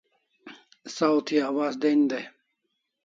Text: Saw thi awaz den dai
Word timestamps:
Saw 0.95 1.15
thi 1.25 1.35
awaz 1.47 1.75
den 1.81 1.99
dai 2.09 2.23